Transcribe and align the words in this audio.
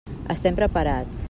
Estem 0.35 0.57
preparats. 0.61 1.19